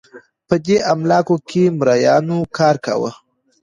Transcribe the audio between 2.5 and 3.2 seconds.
کار کاوه